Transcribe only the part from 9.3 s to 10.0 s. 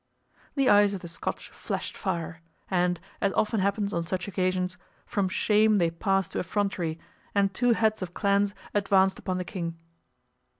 the king.